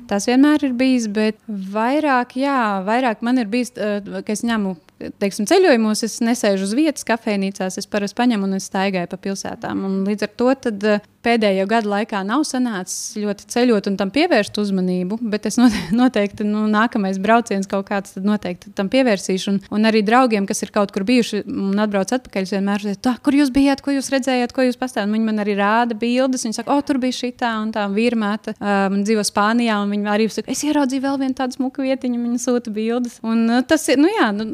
[0.09, 4.77] Tas vienmēr ir bijis, bet vairāk, jā, vairāk man ir bijis, ka es ņemu
[5.21, 7.79] teiksim, ceļojumos es nesēžu uz vietas, kafejnīcās.
[7.81, 9.85] Es parasti paņemu un es staigāju pa pilsētām.
[9.87, 14.59] Un līdz ar to uh, pēdējo gadu laikā nav sanācis ļoti ceļot un tam pievērst
[14.61, 15.21] uzmanību.
[15.33, 15.59] Bet es
[16.01, 19.55] noteikti, nu, nākamais brauciens kaut kāds, tad noteikti tam pievērsīšu.
[19.55, 23.38] Un, un arī draugiem, kas ir kaut kur bijuši un atbrauc atpakaļ, vienmēr teicu, kur
[23.38, 25.14] jūs bijāt, ko jūs redzējāt, ko jūs pastāstījāt.
[25.14, 26.47] Viņi man arī rāda bildes.
[26.47, 28.57] Viņi saka, o, tur bija šī tā un tā vīrmēta.
[28.59, 32.40] Um, dzīvo Spānijā, un viņi arī saka, es ieraudzīju vēl vienu tādu smuku vietiņu, viņa
[32.42, 33.18] sūta bildes.
[33.26, 34.46] Un, uh, tas ir, nu jā, nu,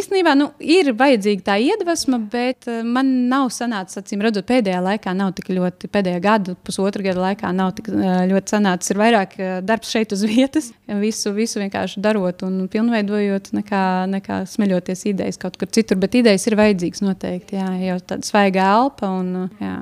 [0.00, 5.14] īstenībā nu, ir vajadzīga tā iedvesma, bet uh, man nav sanācis, acīm redzot, pēdējā laikā
[5.16, 8.94] nav tik ļoti, pēdējā gada, pusotra gada laikā nav tik uh, ļoti sanācis.
[8.94, 9.36] Ir vairāk
[9.66, 13.84] darbs šeit uz vietas, visu, visu vienkārši darot un pilnveidojot, nekā,
[14.14, 16.00] nekā smeļoties idejas kaut kur citur.
[16.00, 19.76] Bet idejas ir vajadzīgas noteikti, jā, jau tāda svaiga elpa un jā.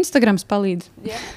[0.00, 0.90] Instagrams palīdz.
[1.08, 1.30] Yeah.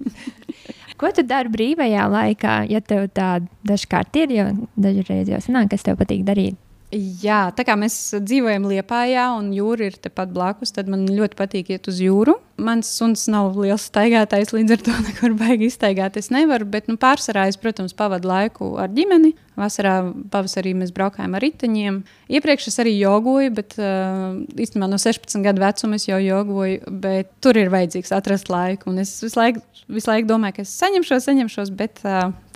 [1.00, 5.86] Ko tu dari brīvajā laikā, ja tev tāda dažkārt ir, jo dažreiz jau sanāk, kas
[5.86, 6.58] tev patīk darīt?
[6.90, 11.70] Jā, tā kā mēs dzīvojam Liepājā un jūra ir tepat blakus, tad man ļoti patīk
[11.70, 12.34] iet uz jūru.
[12.58, 16.18] Mans suns nav liels staigātājs, līdz ar to nekur baigi iztaigāt.
[16.18, 19.36] Es nevaru, bet nu, pārsvarā es, protams, pavadu laiku ar ģimeni.
[19.60, 19.94] Vasarā,
[20.32, 22.00] pavasarī mēs braukājām ar riteņiem.
[22.32, 27.60] Iepriekš es arī jogoju, bet īstenībā no 16 gadu vecuma es jau jogoju, bet tur
[27.60, 28.90] ir vajadzīgs atrast laiku.
[28.90, 32.02] Un es visu laiku, visu laiku domāju, ka es saņemšos, saņemšos, bet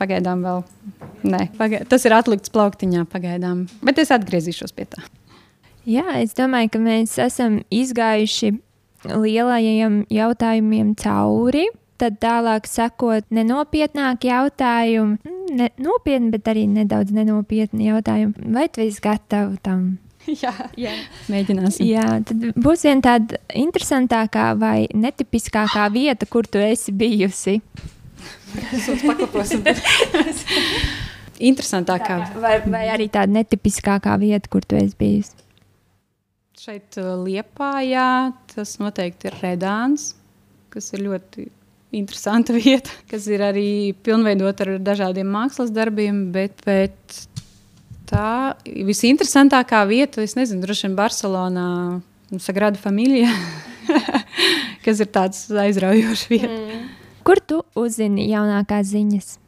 [0.00, 0.64] pagaidām vēl
[1.24, 5.04] Nē, pagaid, tas ir atlikts plauktiņā pagaidām, bet es atgriezīšos pie tā.
[5.88, 8.54] Jā, es domāju, ka mēs esam izgājuši
[9.08, 11.66] lielajiem jautājumiem cauri.
[12.04, 18.50] Tad tālāk sakot, nenopietnāki jautājumi, ne, nopietni, bet arī nedaudz nenopietni jautājumi.
[18.52, 19.94] Vai tu esi gatavs tam?
[20.42, 20.92] Jā, jā.
[21.28, 21.84] mēģināsim.
[21.88, 27.58] Jā, tad būs viena tāda interesantākā vai netipiskākā vieta, kur tu esi bijusi.
[31.50, 32.18] Interesantākā.
[32.40, 35.34] Vai, vai arī tāda netipiskākā vieta, kur tu esi bijis?
[36.60, 40.14] Šeit, uh, Liepājā, tas noteikti ir Redāns,
[40.72, 41.50] kas ir ļoti
[41.96, 43.68] interesanta vieta, kas ir arī
[44.06, 47.20] pilnveidota ar dažādiem mākslas darbiem, bet, bet
[48.10, 51.68] tā visinteresantākā vieta, es nezinu, droši vien Barcelonā,
[52.42, 53.30] Sagrada Familija,
[54.84, 56.52] kas ir tāds aizraujošs vieta.
[56.52, 56.92] Mm.
[57.24, 59.38] Kur tu uzzini jaunākās ziņas?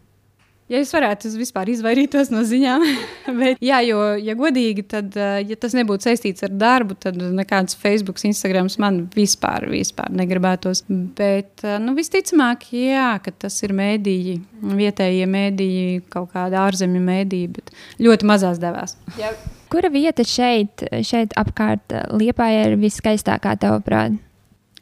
[0.67, 2.83] Ja es varētu, es vispār izvairītos no ziņām.
[3.39, 7.77] Bet, jā, jo, ja godīgi, tad, eh, ja tas nebūtu saistīts ar darbu, tad nekāds
[7.79, 10.83] Facebook, Instagram man vispār, vispār negribētos.
[10.89, 14.41] Bet, eh, nu, visticamāk, jā, ka tas ir mēdīji,
[14.81, 17.71] vietējie mēdīji, kaut kāda ārzemju mēdīja, bet
[18.03, 18.97] ļoti mazās devās.
[19.21, 19.31] Jā.
[19.71, 24.19] Kura vieta šeit, šeit apkārt Liepā ir viskaistākā tavuprāt?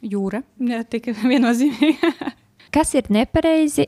[0.05, 2.33] Jūra, jā, tik viennozīmīgi.
[2.75, 3.85] Kas ir nepareizi,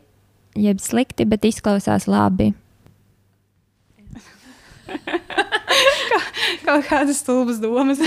[0.58, 2.54] jeb slikti, bet izklausās labi?
[4.88, 6.20] Kā,
[6.65, 8.00] kaut kādas stulbas domas.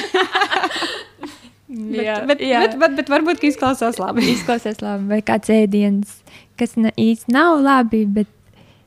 [1.68, 2.62] jā, bet, bet, jā.
[2.64, 4.26] Bet, bet, bet varbūt izklausās labi.
[4.34, 6.16] izklausās labi, vai kāds ēdiens,
[6.60, 8.30] kas ne, īsti nav labi, bet,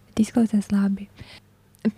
[0.09, 1.09] bet izklausās labi.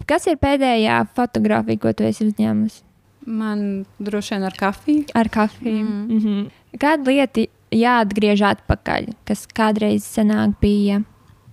[0.10, 2.82] Kas ir pēdējā fotografija, ko tu esi uzņēmusi?
[3.26, 5.04] Man droši vien ar kafiju.
[5.18, 5.84] Ar kafiju.
[5.84, 6.06] Mm.
[6.10, 6.80] Mm -hmm.
[6.82, 11.02] Kāda lieta jāatgriež atpakaļ, kas kādreiz senāk bija.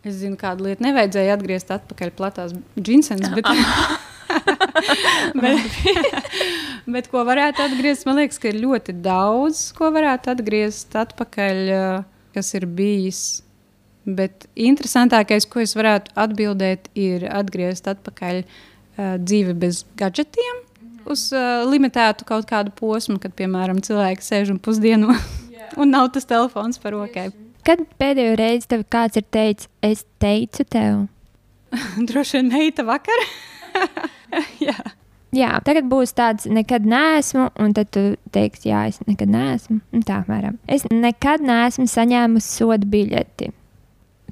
[0.02, 3.46] Es zinu, kādu lietu nevajadzēja atgriezt atpakaļ platās džinsenes, bet
[5.42, 5.76] bet,
[6.96, 12.02] bet ko varētu atgriezt, man liekas, ka ir ļoti daudz, ko varētu atgriezt atpakaļ, uh,
[12.34, 13.22] kas ir bijis.
[14.02, 20.64] Bet interesantākais, ko es varētu atbildēt, ir atgriezt atpakaļ uh, dzīvi bez gadgetiem.
[21.06, 25.14] Uz uh, limitētu kaut kādu posmu, kad, piemēram, cilvēki sēž un pusdienu
[25.80, 27.30] un nav tas telefons par rokai.
[27.66, 31.04] Kad pēdējo reizi tev kāds ir teicis, es teicu tev?
[32.08, 33.22] Droši vien meita vakar.
[34.68, 34.76] jā.
[35.32, 38.02] Jā, tagad būs tāds, nekad neesmu, un tad tu
[38.34, 39.78] teiksi, jā, es nekad neesmu.
[39.96, 40.58] Un Tā apmēram.
[40.68, 43.48] Es nekad neesmu saņēmusi sodu biļeti.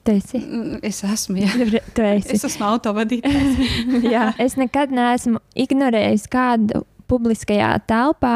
[0.04, 0.40] Tu esi.
[0.40, 1.80] Mm, Es esmu, jā.
[1.96, 2.34] Tu esi.
[2.36, 3.58] Es esmu autovadītājs.
[4.14, 8.34] Jā, es nekad neesmu ignorējis kādu publiskajā telpā,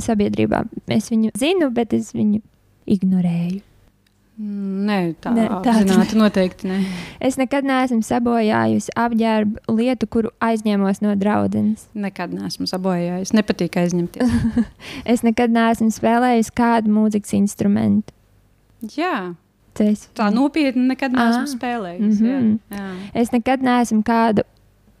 [0.00, 0.62] sabiedrībā.
[0.92, 2.40] Es viņu zinu, bet es viņu
[2.88, 3.60] ignorēju.
[4.34, 6.16] Nē, tā tāds apzināti.
[6.18, 6.80] Noteikti ne.
[7.22, 11.84] Es nekad neesmu sabojājusi apģērbu lietu, kuru aizņēmos no draudzenes.
[11.94, 13.30] Nekad neesmu sabojājis.
[13.36, 14.32] Nepatīk aizņemties.
[15.12, 18.10] Es nekad neesmu spēlējusi kādu mūzikas instrumentu.
[18.96, 19.34] jā,
[19.78, 20.08] esi.
[20.18, 21.52] tā nopietni nekad neesmu Ah.
[21.54, 22.18] spēlējis.
[22.18, 22.58] Mhm.
[22.74, 22.90] Jā, jā.
[23.22, 24.42] Es nekad neesmu kādu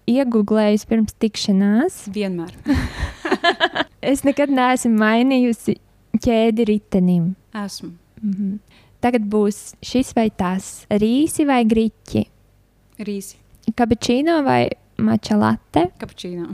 [0.06, 2.04] iegūlējusi pirms tikšanās.
[2.14, 2.54] Vienmēr.
[4.04, 5.78] Es nekad neesmu mainījusi
[6.22, 7.34] ķēdi ritenim.
[7.56, 7.90] Esmu.
[8.22, 8.58] Mhm.
[9.04, 12.22] Tagad būs šis vai tas, rīsi vai griķi,
[13.04, 13.36] Rīsi,
[13.76, 14.62] kapučīno vai
[15.04, 16.46] mača latte, kapučīno.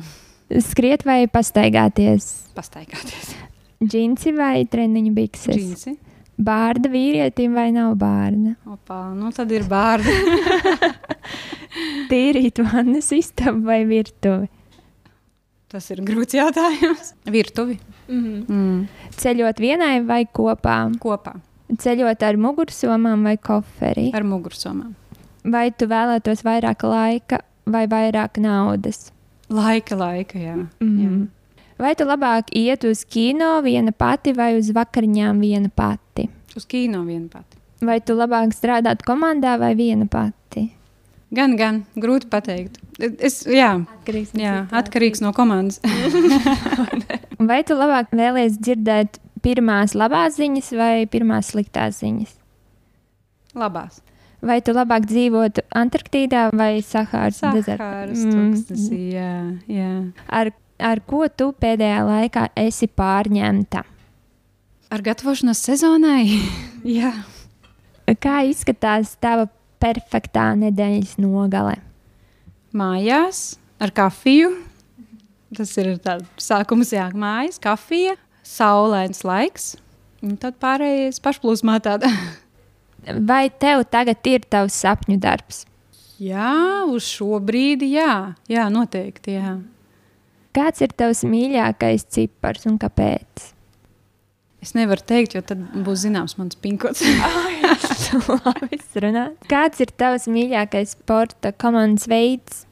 [0.67, 3.35] skriet vai pastaigāties, Pastaigāties.
[3.85, 5.95] džinsi vai treniņu bikses, Džinsi.
[6.41, 10.11] bārda vīrietim vai nav bārda, Opā, nu tad ir bārdi.
[12.11, 14.49] tīrīt vannas istabu vai virtuvi,
[15.71, 17.13] Tas ir grūts jautājums.
[17.31, 17.77] Virtuvi.
[18.11, 18.89] Mm.
[19.15, 21.37] ceļot vienai vai kopā, Kopā
[21.79, 24.95] ceļot ar mugursomām vai koferi, ar mugursomām.
[25.45, 29.11] vai tu vēlētos vairāk laika vai vairāk naudas.
[29.51, 30.57] Laika, laika, jā.
[30.81, 31.29] Mhm.
[31.81, 36.27] Vai tu labāk iet uz kino viena pati vai uz vakariņām viena pati?
[36.29, 36.57] jā.
[36.57, 37.57] Uz kino vien pati.
[37.81, 40.73] Vai tu labāk strādāt komandā vai viena pati?
[41.33, 42.81] Gan, gan, grūti pateikt.
[42.99, 45.79] Es, jā, Atkarīgs jā, atkarīgs no komandas.
[47.51, 52.37] Vai tu labāk vēlies dzirdēt pirmās labās ziņas vai pirmās sliktās ziņas?
[53.59, 54.01] Labās.
[54.41, 58.07] Vai tu labāk dzīvotu Antarktīdā vai Sahāras dezertā?
[58.09, 58.55] Mm.
[59.13, 59.33] jā,
[59.69, 59.91] jā.
[60.33, 63.85] Ar, ar ko tu pēdējā laikā esi pārņemta?
[64.91, 66.25] Ar gatavošanos sezonai?
[67.01, 67.13] jā.
[68.19, 69.47] Kā izskatās tava
[69.81, 71.77] perfektā nedēļas nogale?
[72.73, 74.55] Mājās ar kafiju.
[75.57, 78.15] Tas ir tāds sākums, jā, mājas, kafija,
[78.51, 79.73] saulains laiks.
[80.21, 82.11] Un tad pārējais pašplūsmā tāda.
[83.31, 85.65] Vai tev tagad ir tavs sapņu darbs?
[86.21, 89.37] jā, uz šo brīdi, jā, jā noteikti.
[89.39, 89.55] Jā.
[90.57, 93.47] Kāds ir tavs mīļākais cipars un kāpēc?
[94.61, 97.01] Es nevaru teikt, jo tad būs zināms mans pinkots.
[99.49, 102.67] Kāds ir tavs mīļākais sporta komandas veids?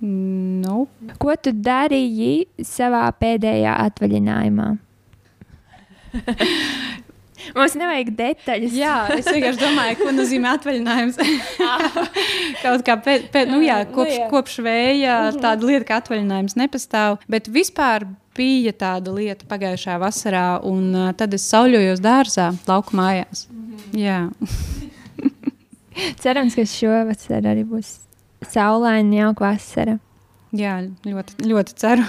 [0.00, 0.86] nu,
[1.20, 4.70] Ko tu darīji savā pēdējā atvaļinājumā?
[7.56, 8.72] Mums nevajag detaļas.
[8.74, 11.18] jā, es vienkārši domāju, ko nozīmē atvaļinājums.
[12.64, 17.20] Kaut kā pēc, pēc, nu, jā, kopš, Nu kopš vēja tāda lieta kā atvaļinājums nepastāv.
[17.30, 23.46] Bet vispār bija tāda lieta pagājušā vasarā, un uh, tad es sauļojos dārzā, lauku mājās.
[23.96, 24.26] Jā,
[26.20, 27.94] Cerams, ka šovasar arī būs
[28.52, 29.96] saulaina jauka vasara.
[30.52, 30.74] jā
[31.06, 32.04] ļoti, ļoti ceru.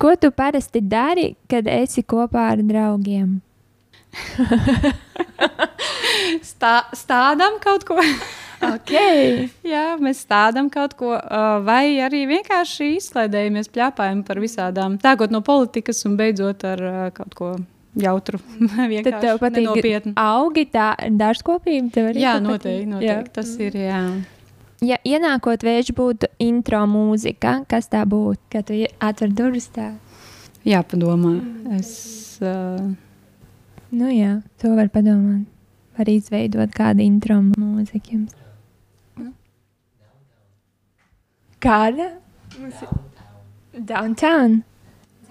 [0.00, 3.40] Ko tu parasti dari, kad esi kopā ar draugiem?
[6.50, 8.00] Stā, stādām kaut ko.
[8.60, 9.46] Okay.
[9.64, 15.40] Jā, mēs stādām kaut ko, uh, vai arī vienkārši izklaidējamies, plēpājam par visādām, sākot no
[15.40, 17.48] politikas un beidzot ar uh, kaut ko
[17.96, 18.36] jautru.
[19.06, 20.12] Tad tev patīk nopietni.
[20.12, 21.88] augi, tā dārzkopība.
[21.94, 22.50] tev arī Jā, patīk?
[22.50, 23.32] noteikti, noteikti.
[23.40, 24.02] Tas ir, jā.
[24.80, 28.40] Ja ienākot vēža būtu intro mūzika, kas tā būtu?
[28.52, 29.90] Kad tu atver durvis tā.
[30.64, 31.34] Jāpadomā.
[31.76, 32.88] Es, uh,
[33.90, 35.44] Nu jā, to var padomāt.
[35.98, 38.36] Var izveidot kādu intro mūziku jums.
[41.60, 42.12] Kāda?
[42.58, 44.62] Mums ir- Downtown.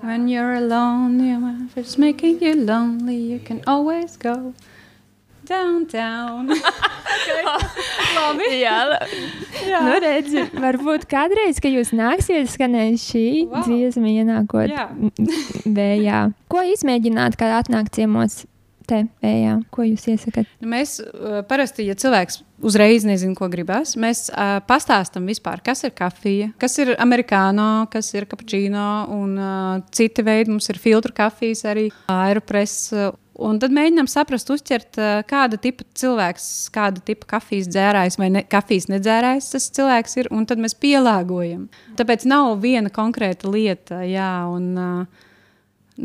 [0.02, 4.54] when you're alone, your life is making you lonely, you can always go
[5.50, 6.52] downtown.
[8.20, 8.50] Labi.
[8.60, 8.78] Jā,
[9.66, 9.80] jā.
[9.86, 13.66] nu redzi, varbūt kādreiz, kad jūs nāksiet skanēt šī Wow.
[13.66, 14.88] dziesma, ienākot Jā.
[15.80, 16.22] vējā.
[16.52, 18.44] Ko izmēģināt, kad atnāk ciemos
[18.90, 19.56] te vējā?
[19.74, 20.50] Ko jūs iesakāt?
[20.62, 25.86] Nu, mēs uh, parasti, ja cilvēks uzreiz nezina, ko gribēs, mēs uh, pastāstām vispār, kas
[25.88, 30.52] ir kafija, kas ir amerikāno, kas ir kapučīno un uh, citi veidi.
[30.54, 32.90] Mums ir filtru kafijas, arī aeropress.
[32.94, 34.97] Uh, Un tad mēģinām saprast, uztvert,
[35.30, 40.43] kāda tipa cilvēks, kāda tipa kafijas dzērājs vai ne, kafijas nedzērājs tas cilvēks ir, un
[40.49, 41.69] tad mēs pielāgojam.
[41.99, 45.28] Tāpēc nav viena konkrēta lieta, jā, un uh,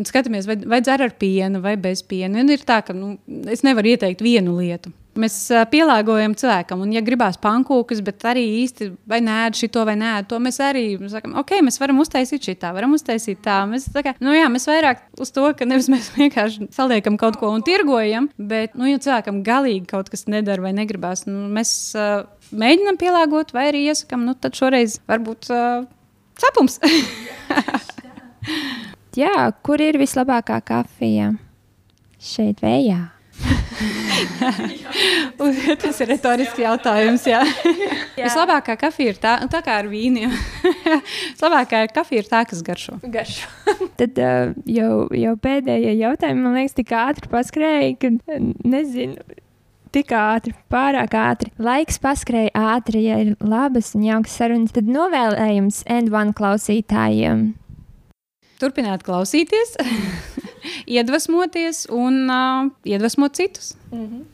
[0.03, 2.43] skatāmies, vai, vai dzer ar pienu vai bez piena.
[2.43, 3.17] Un ir tā, ka nu,
[3.51, 4.93] es nevaru ieteikt vienu lietu.
[5.21, 5.37] Mēs
[5.71, 10.41] pielāgojam cilvēkam, un, ja gribās pankūkas, bet arī īsti vai nē, šito vai nē, to
[10.43, 13.61] mēs arī sakām, ok, mēs varam uztaisīt šitā, varam uztaisīt tā.
[13.71, 17.39] Mēs, tā kā, nu, jā, mēs vairāk uz to, ka nevis mēs vienkārši saliekam kaut
[17.39, 21.71] ko un tirgojam, bet, nu, ja cilvēkam galīgi kaut kas nedara vai negribās, nu, mēs
[21.95, 25.87] uh, mēģinam pielāgot, vai arī iesakām, nu, tad šoreiz varbūt uh,
[26.43, 26.81] sapums.
[29.15, 31.37] Jā, kur ir vislabākā kafija?
[32.19, 33.14] Šeit, vējā.
[35.83, 37.25] Tas ir retorisks jautājums.
[37.29, 37.43] Jā.
[38.19, 38.25] jā.
[38.25, 40.33] Vislabākā kafija ir tā, tā kā ar vīniem.
[41.35, 42.99] Vislabākā kafija ir tā, kas garšo.
[43.03, 43.49] garšo.
[43.99, 48.15] Tad uh, jau, jau pēdējie jautājumi, man liekas, tik ātri paskrēja, ka
[48.65, 49.41] nezinu.
[49.95, 51.53] Tik ātri, pārāk ātri.
[51.63, 54.75] Laiks paskrēja ātri, ja ir labas un jaukas sarunas.
[54.75, 57.53] Tad novēlējums N1 klausītājiem
[58.65, 59.77] turpināt klausīties,
[60.87, 63.75] iedvesmoties un uh, iedvesmot citus.
[63.91, 64.34] Mm -hmm.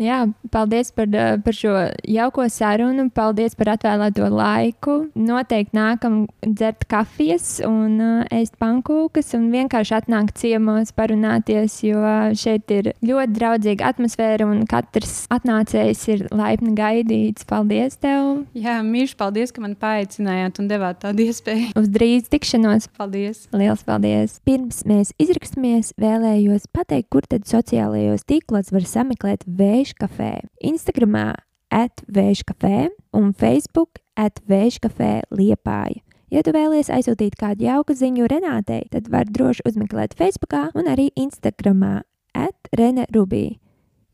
[0.00, 1.06] Jā, paldies par,
[1.44, 1.72] par šo
[2.10, 3.06] jauko sarunu.
[3.14, 4.96] Paldies par atvēlēto laiku.
[5.14, 8.00] Noteikti nākam dzert kafijas un
[8.34, 12.02] ēst pankūkas un vienkārši atnākt ciemos parunāties, jo
[12.38, 17.46] šeit ir ļoti draudzīga atmosfēra un katrs atnācējs ir laipni gaidīts.
[17.48, 18.42] Paldies tev!
[18.58, 21.70] Jā, mīļš, paldies, ka man paaicinājāt un devāt tādu iespēju.
[21.78, 22.90] Uz drīz tikšanos!
[22.98, 23.46] Paldies!
[23.54, 24.40] Liels paldies!
[24.48, 31.34] Pirms mēs izrakstamies, vēlējos pateikt, kur tad sociālajos tīklos var sameklēt vēju Vēžkafē, Instagramā
[31.68, 36.00] atvēžkafē un Facebook atvēžkafē liepāja.
[36.32, 41.10] Ja tu vēlies aizsūtīt kādu jauku ziņu Renātei, tad var droši uzmeklēt Facebook un arī
[41.20, 42.00] Instagramā
[42.32, 43.58] atrene rubī.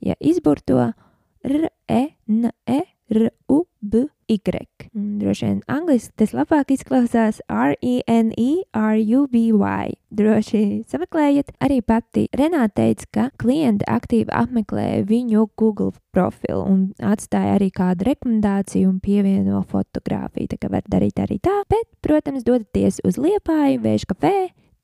[0.03, 0.91] Ja izburto
[1.47, 4.91] R-E-N-E R-U-B-Y.
[4.93, 7.97] Droši vien angliski tas labāk izklausās R-E-N-E-R-U-B-Y.
[10.11, 11.51] Droši sameklējiet.
[11.63, 18.05] Arī pati Renāte teica, ka klienti aktīvi apmeklē viņu Google profilu un atstāja arī kādu
[18.11, 20.47] rekomendāciju un pievieno fotografiju.
[20.55, 24.37] Tā kā var darīt arī tā, bet, protams, dodaties uz liepāju, vēža kafē,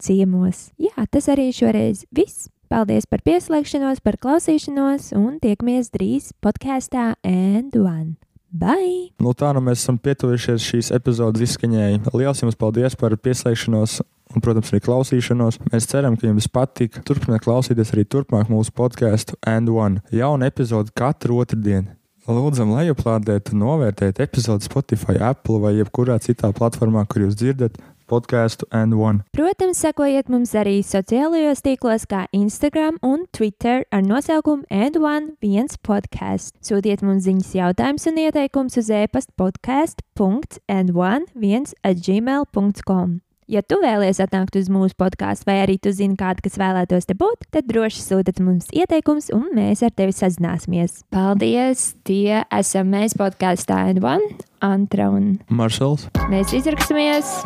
[0.02, 0.70] ciemos.
[0.80, 2.50] Jā, tas arī šoreiz viss.
[2.66, 8.16] Paldies par pieslēgšanos, par klausīšanos, un tiekamies drīz podkāstā And One.
[8.50, 9.12] Bye!
[9.22, 12.00] Nu, tā nu mēs esam pietuvušies šīs epizodes izskaņai.
[12.10, 14.00] Lielas jums paldies par pieslēgšanos!
[14.34, 15.60] Un, protams, arī klausīšanos.
[15.70, 16.98] Mēs ceram, ka jums patīk.
[17.06, 20.02] Turpiniet klausīties arī turpmāk mūsu podkāstu And One.
[20.10, 21.94] Jauna epizode katru otrdienu.
[22.26, 28.94] Lūdzam, lejuplādēt, novērtēt epizodi Spotify, Apple vai jebkurā citā platformā, kur jūs dzirdat podkāstu and
[28.94, 29.24] one.
[29.36, 35.76] Protams, sekojiet mums arī sociālajos tīklos, kā Instagram un Twitter ar nosaukumu and one viens
[35.82, 36.54] podkāsts.
[36.64, 43.25] Sūtiet mums ziņas, jautājumus un ieteikumus uz e-pasta podkāstu.and1 viens at gmail.com.
[43.46, 47.14] Ja tu vēlies atnākt uz mūsu podkāstu, vai arī tu zini kādu, kas vēlētos te
[47.18, 51.04] būt, tad droši sūtiet mums ieteikumus, un mēs ar tevi sazināsimies.
[51.14, 51.92] Paldies!
[52.06, 54.26] Tie esam mēs podkāstā N1,
[54.66, 56.08] Antra un Maršals.
[56.32, 57.38] Mēs izraksimies!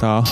[0.00, 0.22] Tā.